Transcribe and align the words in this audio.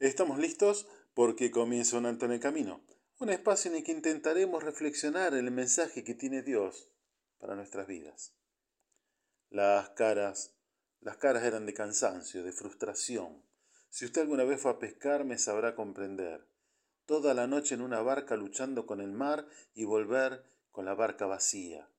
Estamos 0.00 0.38
listos 0.38 0.88
porque 1.12 1.50
comienza 1.50 1.98
un 1.98 2.06
alto 2.06 2.24
en 2.24 2.32
el 2.32 2.40
camino, 2.40 2.80
un 3.18 3.28
espacio 3.28 3.70
en 3.70 3.76
el 3.76 3.84
que 3.84 3.92
intentaremos 3.92 4.62
reflexionar 4.64 5.34
el 5.34 5.50
mensaje 5.50 6.04
que 6.04 6.14
tiene 6.14 6.40
Dios 6.40 6.88
para 7.38 7.54
nuestras 7.54 7.86
vidas. 7.86 8.32
Las 9.50 9.90
caras, 9.90 10.54
las 11.02 11.18
caras 11.18 11.44
eran 11.44 11.66
de 11.66 11.74
cansancio, 11.74 12.42
de 12.42 12.52
frustración. 12.52 13.44
Si 13.90 14.06
usted 14.06 14.22
alguna 14.22 14.44
vez 14.44 14.58
fue 14.58 14.70
a 14.70 14.78
pescar, 14.78 15.26
me 15.26 15.36
sabrá 15.36 15.74
comprender. 15.74 16.46
Toda 17.04 17.34
la 17.34 17.46
noche 17.46 17.74
en 17.74 17.82
una 17.82 18.00
barca 18.00 18.36
luchando 18.36 18.86
con 18.86 19.02
el 19.02 19.12
mar 19.12 19.46
y 19.74 19.84
volver 19.84 20.46
con 20.70 20.86
la 20.86 20.94
barca 20.94 21.26
vacía. 21.26 21.90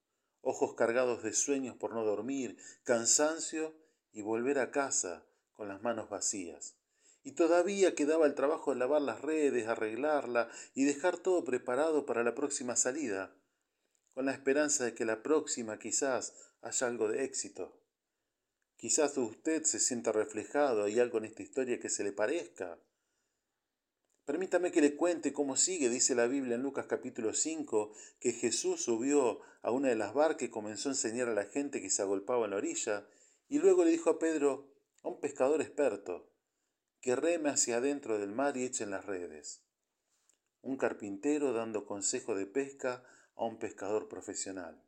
Ojos 0.42 0.74
cargados 0.74 1.22
de 1.22 1.34
sueños 1.34 1.76
por 1.78 1.94
no 1.94 2.04
dormir, 2.04 2.58
cansancio 2.84 3.76
y 4.12 4.24
volver 4.24 4.58
a 4.58 4.72
casa 4.72 5.24
con 5.54 5.68
las 5.68 5.84
manos 5.84 6.10
vacías. 6.10 6.81
Y 7.24 7.34
todavía 7.34 7.94
quedaba 7.94 8.26
el 8.26 8.36
trabajo 8.36 8.72
de 8.72 8.80
lavar 8.80 9.02
las 9.02 9.22
redes, 9.22 9.68
arreglarla 9.68 10.50
y 10.74 10.86
dejar 10.86 11.18
todo 11.18 11.44
preparado 11.44 12.06
para 12.06 12.24
la 12.24 12.34
próxima 12.34 12.76
salida, 12.76 13.36
con 14.14 14.26
la 14.26 14.32
esperanza 14.32 14.86
de 14.86 14.96
que 14.96 15.06
la 15.06 15.22
próxima 15.22 15.78
quizás 15.78 16.34
haya 16.62 16.88
algo 16.88 17.08
de 17.08 17.24
éxito. 17.24 17.78
Quizás 18.76 19.16
usted 19.18 19.64
se 19.64 19.80
sienta 19.80 20.12
reflejado, 20.12 20.86
hay 20.86 21.00
algo 21.00 21.20
en 21.20 21.26
esta 21.26 21.44
historia 21.44 21.80
que 21.80 21.90
se 21.90 22.04
le 22.04 22.12
parezca. 22.12 22.80
Permítame 24.26 24.72
que 24.72 24.82
le 24.82 24.96
cuente 24.96 25.34
cómo 25.34 25.56
sigue, 25.56 25.90
dice 25.90 26.16
la 26.16 26.26
Biblia 26.26 26.56
en 26.56 26.64
Lucas 26.64 26.88
capítulo 26.88 27.34
5, 27.34 27.94
que 28.20 28.32
Jesús 28.32 28.82
subió 28.82 29.42
a 29.62 29.70
una 29.70 29.90
de 29.90 29.96
las 29.96 30.16
barcas 30.16 30.44
y 30.44 30.50
comenzó 30.50 30.90
a 30.90 30.94
enseñar 30.94 31.28
a 31.28 31.34
la 31.34 31.46
gente 31.46 31.82
que 31.82 31.92
se 31.92 32.02
agolpaba 32.02 32.46
en 32.46 32.52
la 32.52 32.58
orilla, 32.58 33.08
y 33.50 33.60
luego 33.60 33.84
le 33.84 33.92
dijo 33.92 34.10
a 34.10 34.18
Pedro, 34.18 34.74
a 35.04 35.10
un 35.10 35.20
pescador 35.20 35.62
experto, 35.62 36.31
que 37.02 37.16
reme 37.16 37.50
hacia 37.50 37.78
adentro 37.78 38.20
del 38.20 38.32
mar 38.32 38.56
y 38.56 38.64
echen 38.64 38.92
las 38.92 39.06
redes. 39.06 39.64
Un 40.62 40.78
carpintero 40.78 41.52
dando 41.52 41.86
consejo 41.86 42.36
de 42.36 42.46
pesca 42.46 43.04
a 43.36 43.44
un 43.46 43.58
pescador 43.58 44.08
profesional. 44.08 44.84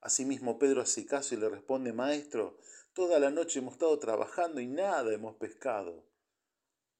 Asimismo 0.00 0.58
Pedro 0.58 0.82
hace 0.82 1.06
caso 1.06 1.36
y 1.36 1.38
le 1.38 1.48
responde, 1.48 1.92
Maestro, 1.92 2.58
toda 2.92 3.20
la 3.20 3.30
noche 3.30 3.60
hemos 3.60 3.74
estado 3.74 3.96
trabajando 4.00 4.60
y 4.60 4.66
nada 4.66 5.12
hemos 5.14 5.36
pescado, 5.36 6.04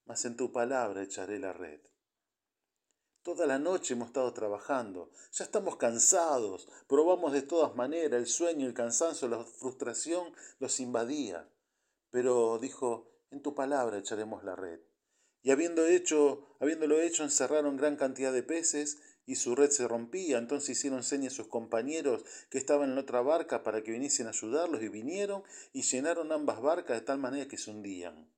mas 0.05 0.25
en 0.25 0.37
tu 0.37 0.53
palabra 0.53 1.03
echaré 1.03 1.41
la 1.41 1.53
red. 1.53 1.81
Toda 3.23 3.47
la 3.47 3.59
noche 3.59 3.95
hemos 3.95 4.09
estado 4.09 4.33
trabajando, 4.33 5.11
ya 5.33 5.45
estamos 5.45 5.77
cansados, 5.77 6.69
probamos 6.87 7.33
de 7.33 7.43
todas 7.43 7.75
maneras, 7.75 8.21
el 8.21 8.27
sueño, 8.27 8.67
el 8.67 8.75
cansancio, 8.75 9.27
la 9.27 9.45
frustración 9.45 10.33
los 10.61 10.79
invadía. 10.79 11.49
Pero 12.11 12.59
dijo, 12.59 13.12
en 13.33 13.43
tu 13.43 13.55
palabra 13.55 13.99
echaremos 13.99 14.45
la 14.45 14.55
red. 14.55 14.81
Y 15.43 15.51
habiendo 15.51 15.87
hecho, 15.87 16.57
habiéndolo 16.61 17.01
hecho, 17.01 17.25
encerraron 17.25 17.77
gran 17.77 17.97
cantidad 17.97 18.33
de 18.33 18.45
peces 18.45 19.01
y 19.27 19.37
su 19.37 19.57
red 19.57 19.71
se 19.71 19.89
rompía. 19.89 20.39
Entonces 20.39 20.71
hicieron 20.71 21.03
señas 21.03 21.33
a 21.33 21.37
sus 21.37 21.49
compañeros 21.49 22.25
que 22.51 22.59
estaban 22.59 22.93
en 22.93 22.99
otra 22.99 23.23
barca 23.23 23.65
para 23.65 23.83
que 23.83 23.91
viniesen 23.91 24.27
a 24.29 24.31
ayudarlos 24.31 24.83
y 24.83 24.89
vinieron 24.89 25.43
y 25.73 25.83
llenaron 25.83 26.31
ambas 26.31 26.61
barcas 26.61 27.01
de 27.01 27.07
tal 27.07 27.19
manera 27.19 27.49
que 27.49 27.59
se 27.59 27.71
hundían. 27.71 28.31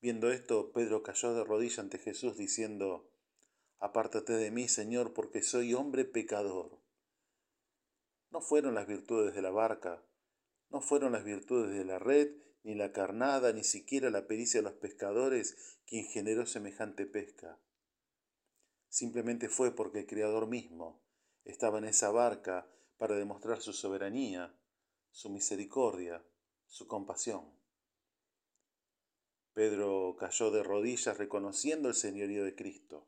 Viendo 0.00 0.30
esto, 0.30 0.72
Pedro 0.72 1.02
cayó 1.02 1.34
de 1.34 1.44
rodillas 1.44 1.80
ante 1.80 1.98
Jesús 1.98 2.36
diciendo, 2.36 3.10
Apártate 3.78 4.32
de 4.32 4.50
mí, 4.50 4.68
Señor, 4.68 5.12
porque 5.12 5.42
soy 5.42 5.74
hombre 5.74 6.04
pecador. 6.04 6.80
No 8.30 8.40
fueron 8.40 8.74
las 8.74 8.86
virtudes 8.86 9.34
de 9.34 9.42
la 9.42 9.50
barca, 9.50 10.02
no 10.70 10.80
fueron 10.80 11.12
las 11.12 11.24
virtudes 11.24 11.76
de 11.76 11.84
la 11.84 11.98
red, 11.98 12.30
ni 12.66 12.74
la 12.74 12.90
carnada, 12.90 13.52
ni 13.52 13.62
siquiera 13.62 14.10
la 14.10 14.26
pericia 14.26 14.58
de 14.58 14.64
los 14.64 14.72
pescadores 14.72 15.78
quien 15.86 16.04
generó 16.04 16.46
semejante 16.46 17.06
pesca. 17.06 17.60
Simplemente 18.88 19.48
fue 19.48 19.70
porque 19.70 20.00
el 20.00 20.06
Creador 20.06 20.48
mismo 20.48 21.00
estaba 21.44 21.78
en 21.78 21.84
esa 21.84 22.10
barca 22.10 22.68
para 22.98 23.14
demostrar 23.14 23.62
su 23.62 23.72
soberanía, 23.72 24.52
su 25.12 25.30
misericordia, 25.30 26.24
su 26.66 26.88
compasión. 26.88 27.54
Pedro 29.52 30.16
cayó 30.18 30.50
de 30.50 30.64
rodillas 30.64 31.18
reconociendo 31.18 31.88
el 31.88 31.94
señorío 31.94 32.42
de 32.42 32.56
Cristo. 32.56 33.06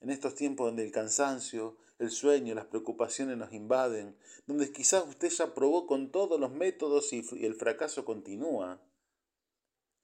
En 0.00 0.10
estos 0.10 0.34
tiempos 0.34 0.66
donde 0.66 0.84
el 0.84 0.92
cansancio, 0.92 1.76
el 1.98 2.10
sueño, 2.10 2.54
las 2.54 2.66
preocupaciones 2.66 3.36
nos 3.36 3.52
invaden, 3.52 4.16
donde 4.46 4.72
quizás 4.72 5.06
usted 5.06 5.30
ya 5.30 5.54
probó 5.54 5.86
con 5.86 6.10
todos 6.10 6.38
los 6.38 6.52
métodos 6.52 7.12
y 7.12 7.24
el 7.44 7.54
fracaso 7.54 8.04
continúa, 8.04 8.80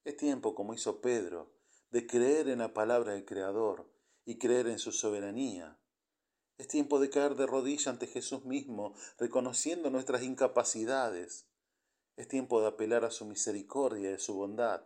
es 0.04 0.16
tiempo, 0.16 0.56
como 0.56 0.74
hizo 0.74 1.00
Pedro, 1.00 1.52
de 1.90 2.06
creer 2.06 2.48
en 2.48 2.58
la 2.58 2.74
palabra 2.74 3.12
del 3.12 3.24
Creador 3.24 3.88
y 4.24 4.38
creer 4.38 4.66
en 4.66 4.80
su 4.80 4.90
soberanía. 4.90 5.78
Es 6.58 6.66
tiempo 6.66 6.98
de 6.98 7.08
caer 7.08 7.36
de 7.36 7.46
rodillas 7.46 7.86
ante 7.86 8.08
Jesús 8.08 8.44
mismo, 8.44 8.94
reconociendo 9.18 9.90
nuestras 9.90 10.22
incapacidades. 10.22 11.46
Es 12.16 12.26
tiempo 12.26 12.60
de 12.60 12.68
apelar 12.68 13.04
a 13.04 13.12
su 13.12 13.26
misericordia 13.26 14.10
y 14.10 14.14
a 14.14 14.18
su 14.18 14.34
bondad. 14.34 14.82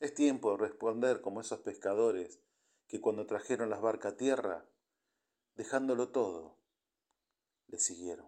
Es 0.00 0.14
tiempo 0.14 0.52
de 0.52 0.68
responder 0.68 1.20
como 1.20 1.42
esos 1.42 1.60
pescadores 1.60 2.40
que 2.88 3.00
cuando 3.00 3.26
trajeron 3.26 3.70
las 3.70 3.80
barcas 3.80 4.14
a 4.14 4.16
tierra, 4.16 4.66
dejándolo 5.54 6.08
todo, 6.08 6.58
le 7.68 7.78
siguieron. 7.78 8.26